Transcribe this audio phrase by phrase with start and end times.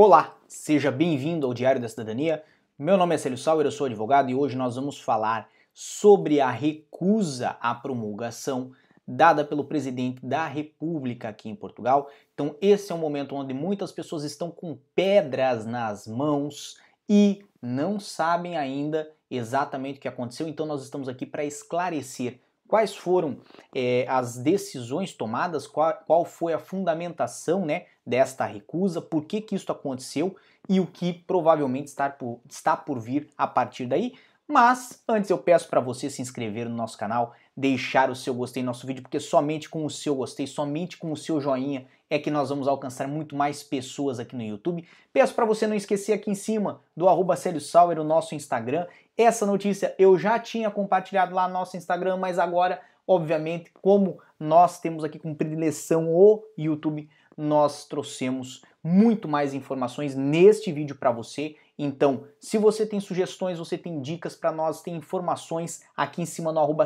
[0.00, 2.44] Olá, seja bem-vindo ao Diário da Cidadania.
[2.78, 6.52] Meu nome é Célio Sauer, eu sou advogado e hoje nós vamos falar sobre a
[6.52, 8.70] recusa à promulgação
[9.04, 12.08] dada pelo presidente da República aqui em Portugal.
[12.32, 16.78] Então, esse é um momento onde muitas pessoas estão com pedras nas mãos
[17.08, 20.46] e não sabem ainda exatamente o que aconteceu.
[20.46, 22.38] Então, nós estamos aqui para esclarecer
[22.68, 23.38] quais foram
[23.74, 29.54] é, as decisões tomadas, qual, qual, foi a fundamentação né, desta recusa, por que, que
[29.54, 30.34] isso aconteceu
[30.66, 34.14] e o que provavelmente está por, está por vir a partir daí.
[34.46, 38.62] Mas antes eu peço para você se inscrever no nosso canal, deixar o seu gostei
[38.62, 42.18] no nosso vídeo, porque somente com o seu gostei, somente com o seu joinha é
[42.18, 44.88] que nós vamos alcançar muito mais pessoas aqui no YouTube.
[45.12, 48.86] Peço para você não esquecer aqui em cima do arroba Sauer, o nosso Instagram.
[49.18, 54.80] Essa notícia eu já tinha compartilhado lá no nosso Instagram, mas agora, obviamente, como nós
[54.80, 57.06] temos aqui com predileção o YouTube,
[57.38, 61.54] nós trouxemos muito mais informações neste vídeo para você.
[61.78, 66.52] Então, se você tem sugestões, você tem dicas para nós, tem informações aqui em cima
[66.52, 66.84] no arroba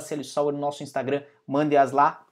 [0.52, 2.26] no nosso Instagram, mande-as lá.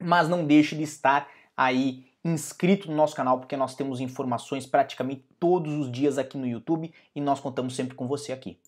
[0.00, 5.24] Mas não deixe de estar aí inscrito no nosso canal, porque nós temos informações praticamente
[5.38, 8.58] todos os dias aqui no YouTube e nós contamos sempre com você aqui.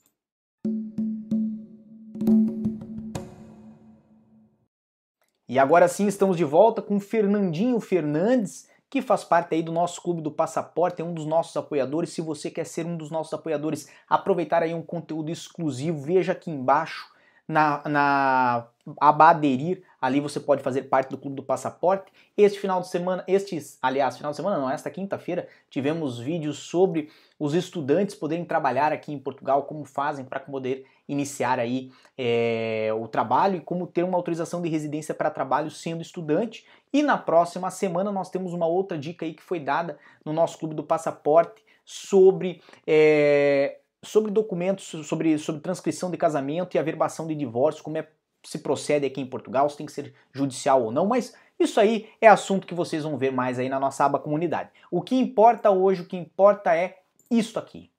[5.48, 10.02] E agora sim estamos de volta com Fernandinho Fernandes, que faz parte aí do nosso
[10.02, 12.10] clube do passaporte, é um dos nossos apoiadores.
[12.10, 16.50] Se você quer ser um dos nossos apoiadores, aproveitar aí um conteúdo exclusivo, veja aqui
[16.50, 17.08] embaixo
[17.46, 18.66] na, na
[19.00, 22.10] aba aderir, ali você pode fazer parte do Clube do Passaporte.
[22.36, 27.10] Este final de semana, estes, aliás, final de semana não, esta quinta-feira, tivemos vídeos sobre
[27.38, 33.08] os estudantes poderem trabalhar aqui em Portugal, como fazem para poder iniciar aí é, o
[33.08, 36.64] trabalho e como ter uma autorização de residência para trabalho sendo estudante.
[36.92, 40.58] E na próxima semana nós temos uma outra dica aí que foi dada no nosso
[40.58, 47.34] Clube do Passaporte sobre é, sobre documentos, sobre, sobre transcrição de casamento e averbação de
[47.34, 48.08] divórcio, como é
[48.42, 52.08] se procede aqui em Portugal, se tem que ser judicial ou não, mas isso aí
[52.20, 54.70] é assunto que vocês vão ver mais aí na nossa aba comunidade.
[54.90, 57.00] O que importa hoje, o que importa é
[57.30, 57.90] isto aqui,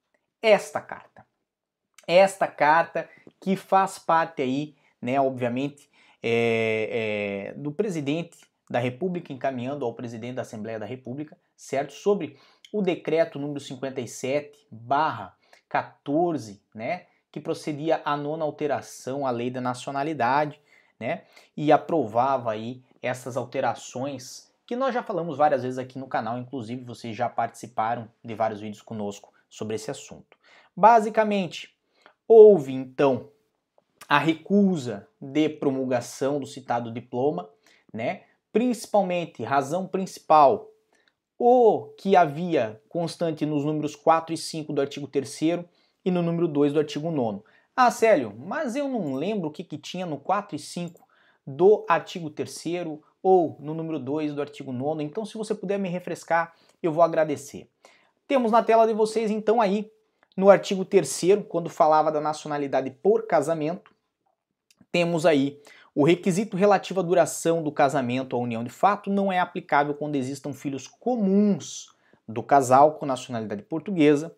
[0.41, 1.25] esta carta.
[2.07, 3.07] Esta carta
[3.39, 5.89] que faz parte aí, né, obviamente,
[6.23, 11.93] é, é, do presidente da República encaminhando ao presidente da Assembleia da República, certo?
[11.93, 12.37] Sobre
[12.73, 15.35] o decreto número 57 barra
[15.69, 20.59] 14, né, que procedia à nona alteração à lei da nacionalidade,
[20.99, 21.23] né,
[21.57, 26.85] e aprovava aí essas alterações que nós já falamos várias vezes aqui no canal, inclusive
[26.85, 30.37] vocês já participaram de vários vídeos conosco sobre esse assunto.
[30.73, 31.75] Basicamente,
[32.25, 33.29] houve então
[34.07, 37.49] a recusa de promulgação do citado diploma,
[37.93, 38.23] né?
[38.53, 40.69] Principalmente, razão principal,
[41.37, 45.39] o que havia constante nos números 4 e 5 do artigo 3
[46.03, 47.41] e no número 2 do artigo 9.
[47.75, 51.07] Ah, Célio, mas eu não lembro o que, que tinha no 4 e 5
[51.45, 52.63] do artigo 3
[53.23, 57.03] ou no número 2 do artigo 9, então se você puder me refrescar, eu vou
[57.03, 57.69] agradecer.
[58.27, 59.91] Temos na tela de vocês então aí
[60.35, 63.93] no artigo 3 quando falava da nacionalidade por casamento,
[64.91, 65.61] temos aí
[65.93, 70.15] o requisito relativo à duração do casamento ou união de fato não é aplicável quando
[70.15, 71.87] existam filhos comuns
[72.27, 74.33] do casal com nacionalidade portuguesa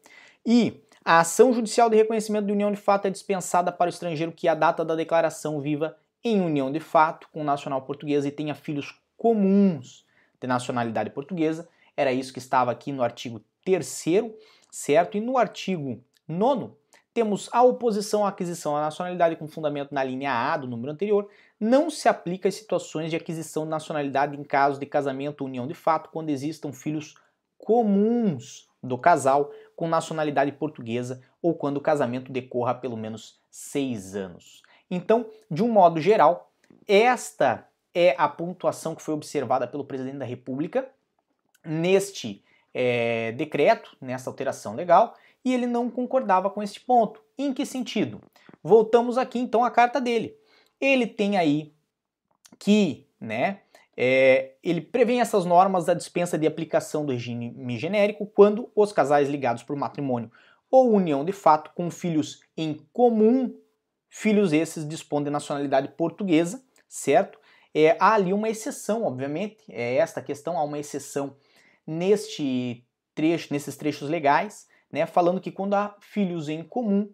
[0.45, 4.31] e a ação judicial de reconhecimento de união de fato é dispensada para o estrangeiro
[4.31, 8.55] que a data da declaração viva em união de fato com nacional portuguesa e tenha
[8.55, 10.05] filhos comuns
[10.39, 11.67] de nacionalidade portuguesa.
[11.97, 14.03] Era isso que estava aqui no artigo 3
[14.71, 15.17] certo?
[15.17, 16.71] E no artigo 9
[17.13, 21.29] temos a oposição à aquisição da nacionalidade com fundamento na linha A do número anterior,
[21.59, 25.67] não se aplica às situações de aquisição de nacionalidade em caso de casamento ou união
[25.67, 27.15] de fato, quando existam filhos
[27.57, 34.61] comuns do casal com nacionalidade portuguesa ou quando o casamento decorra pelo menos seis anos.
[34.91, 36.51] Então, de um modo geral,
[36.87, 40.87] esta é a pontuação que foi observada pelo presidente da República
[41.63, 42.43] neste
[42.73, 45.15] é, decreto, nessa alteração legal,
[45.45, 47.21] e ele não concordava com este ponto.
[47.37, 48.21] Em que sentido?
[48.63, 50.35] Voltamos aqui então à carta dele.
[50.79, 51.73] Ele tem aí
[52.59, 53.61] que, né,
[53.95, 59.29] é, ele prevê essas normas da dispensa de aplicação do regime genérico quando os casais
[59.29, 60.31] ligados por matrimônio
[60.69, 63.55] ou união de fato com filhos em comum,
[64.09, 67.39] filhos esses dispõem de nacionalidade portuguesa, certo?
[67.73, 71.35] É, há ali uma exceção, obviamente, é esta questão, há uma exceção
[71.85, 77.11] neste trecho, nesses trechos legais, né, falando que quando há filhos em comum,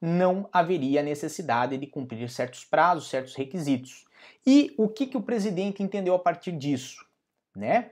[0.00, 4.06] não haveria necessidade de cumprir certos prazos, certos requisitos.
[4.46, 7.04] E o que, que o presidente entendeu a partir disso?
[7.54, 7.90] Né?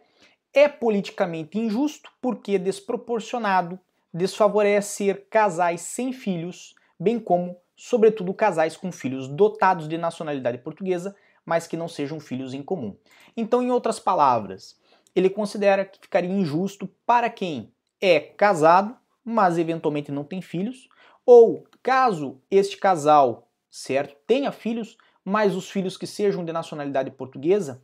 [0.56, 3.78] é politicamente injusto porque é desproporcionado
[4.12, 11.66] desfavorecer casais sem filhos, bem como, sobretudo, casais com filhos dotados de nacionalidade portuguesa, mas
[11.66, 12.96] que não sejam filhos em comum.
[13.36, 14.80] Então, em outras palavras,
[15.14, 20.88] ele considera que ficaria injusto para quem é casado, mas eventualmente não tem filhos,
[21.26, 27.82] ou caso este casal, certo, tenha filhos, mas os filhos que sejam de nacionalidade portuguesa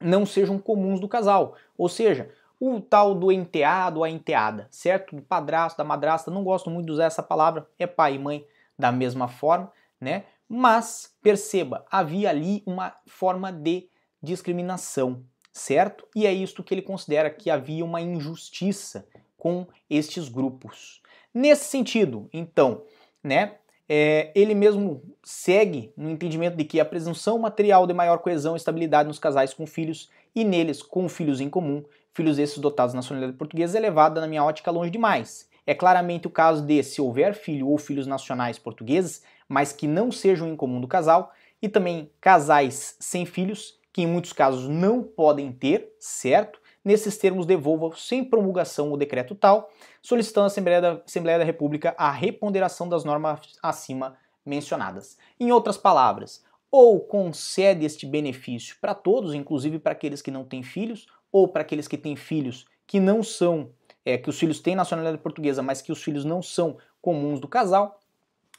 [0.00, 1.54] não sejam comuns do casal.
[1.76, 5.14] Ou seja, o tal do enteado, a enteada, certo?
[5.14, 8.46] Do padrasto, da madrasta, não gosto muito de usar essa palavra, é pai e mãe
[8.78, 9.70] da mesma forma,
[10.00, 10.24] né?
[10.48, 13.86] Mas perceba, havia ali uma forma de
[14.22, 15.22] discriminação,
[15.52, 16.08] certo?
[16.16, 21.02] E é isto que ele considera que havia uma injustiça com estes grupos.
[21.34, 22.84] Nesse sentido, então,
[23.22, 23.58] né,
[23.94, 28.56] é, ele mesmo segue no entendimento de que a presunção material de maior coesão e
[28.56, 31.84] estabilidade nos casais com filhos e neles com filhos em comum,
[32.14, 35.46] filhos esses dotados de nacionalidade portuguesa, é elevada na minha ótica longe demais.
[35.66, 40.10] É claramente o caso de se houver filho ou filhos nacionais portugueses, mas que não
[40.10, 41.30] sejam em comum do casal,
[41.60, 46.61] e também casais sem filhos, que em muitos casos não podem ter, certo?
[46.84, 49.70] Nesses termos, devolva sem promulgação o decreto tal,
[50.00, 55.16] solicitando à Assembleia da, Assembleia da República a reponderação das normas acima mencionadas.
[55.38, 60.62] Em outras palavras, ou concede este benefício para todos, inclusive para aqueles que não têm
[60.62, 63.70] filhos, ou para aqueles que têm filhos que não são,
[64.04, 67.46] é, que os filhos têm nacionalidade portuguesa, mas que os filhos não são comuns do
[67.46, 68.00] casal,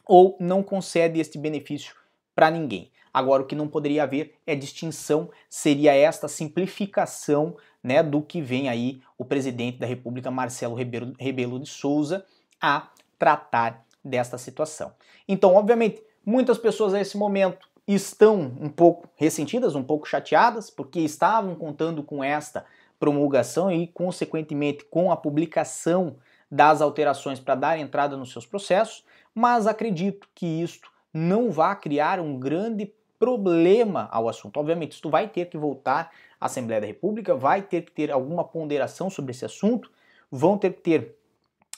[0.05, 1.95] ou não concede este benefício
[2.35, 2.92] para ninguém.
[3.13, 8.69] Agora, o que não poderia haver é distinção, seria esta simplificação né, do que vem
[8.69, 12.25] aí o presidente da República, Marcelo Rebelo de Souza,
[12.59, 12.89] a
[13.19, 14.93] tratar desta situação.
[15.27, 20.99] Então, obviamente, muitas pessoas a esse momento estão um pouco ressentidas, um pouco chateadas, porque
[21.01, 22.65] estavam contando com esta
[22.99, 26.15] promulgação e, consequentemente, com a publicação
[26.49, 29.03] das alterações para dar entrada nos seus processos,
[29.35, 32.93] mas acredito que isto não vai criar um grande
[33.23, 34.59] problema ao assunto.
[34.59, 36.11] Obviamente, isso vai ter que voltar
[36.41, 39.89] à Assembleia da República, vai ter que ter alguma ponderação sobre esse assunto,
[40.29, 41.17] vão ter que ter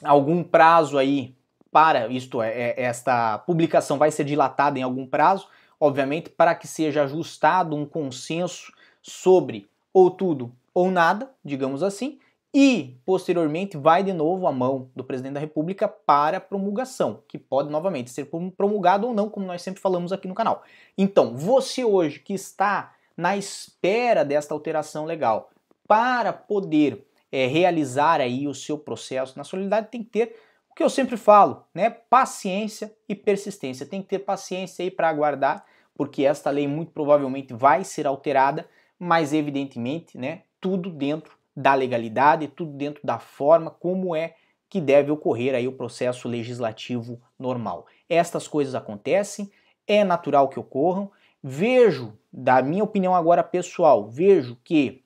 [0.04, 1.36] algum prazo aí
[1.72, 5.48] para isto é, é, esta publicação vai ser dilatada em algum prazo,
[5.80, 12.18] obviamente, para que seja ajustado um consenso sobre ou tudo ou nada, digamos assim,
[12.58, 17.70] e posteriormente vai de novo a mão do presidente da República para promulgação, que pode
[17.70, 20.64] novamente ser promulgado ou não, como nós sempre falamos aqui no canal.
[20.98, 25.50] Então, você hoje que está na espera desta alteração legal
[25.86, 30.38] para poder é, realizar aí o seu processo na solidariedade tem que ter
[30.72, 31.90] o que eu sempre falo, né?
[31.90, 33.86] Paciência e persistência.
[33.86, 38.66] Tem que ter paciência aí para aguardar, porque esta lei muito provavelmente vai ser alterada,
[38.98, 40.44] mas evidentemente, né?
[40.62, 44.36] Tudo dentro da legalidade, tudo dentro da forma como é
[44.70, 47.86] que deve ocorrer aí o processo legislativo normal.
[48.10, 49.50] Estas coisas acontecem,
[49.88, 51.12] é natural que ocorram.
[51.42, 55.04] Vejo, da minha opinião agora pessoal, vejo que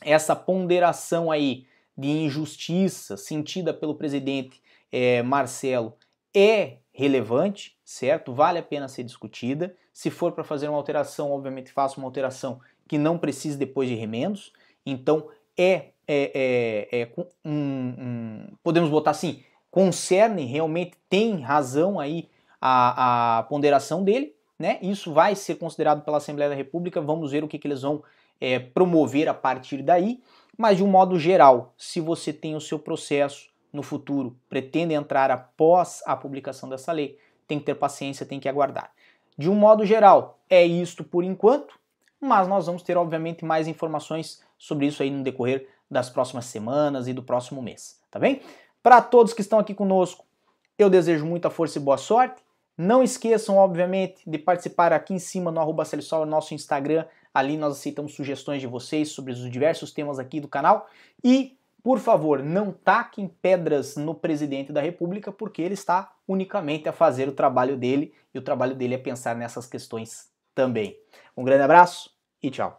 [0.00, 5.94] essa ponderação aí de injustiça sentida pelo presidente é, Marcelo
[6.34, 8.32] é relevante, certo?
[8.32, 9.74] Vale a pena ser discutida.
[9.92, 13.94] Se for para fazer uma alteração, obviamente faça uma alteração que não precise depois de
[13.94, 14.52] remendos.
[14.84, 17.08] Então, é, é, é, é
[17.44, 22.28] um, um, podemos botar assim, concerne realmente, tem razão aí
[22.60, 24.78] a, a, ponderação dele, né?
[24.82, 28.02] Isso vai ser considerado pela Assembleia da República, vamos ver o que, que eles vão
[28.40, 30.20] é, promover a partir daí,
[30.56, 35.30] mas de um modo geral, se você tem o seu processo no futuro, pretende entrar
[35.30, 37.18] após a publicação dessa lei,
[37.48, 38.92] tem que ter paciência, tem que aguardar.
[39.36, 41.78] De um modo geral, é isto por enquanto,
[42.20, 47.08] mas nós vamos ter, obviamente, mais informações sobre isso aí no decorrer das próximas semanas
[47.08, 48.40] e do próximo mês, tá bem?
[48.80, 50.24] Para todos que estão aqui conosco,
[50.78, 52.40] eu desejo muita força e boa sorte.
[52.78, 57.04] Não esqueçam, obviamente, de participar aqui em cima no arroba Celisol, nosso Instagram.
[57.34, 60.88] Ali nós aceitamos sugestões de vocês sobre os diversos temas aqui do canal.
[61.24, 66.92] E, por favor, não taquem pedras no presidente da República, porque ele está unicamente a
[66.92, 70.96] fazer o trabalho dele e o trabalho dele é pensar nessas questões também.
[71.36, 72.78] Um grande abraço e tchau.